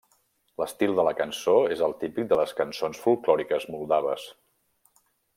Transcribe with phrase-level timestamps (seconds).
[0.61, 4.25] L'estil de la cançó és el típic de les cançons folklòriques moldaves.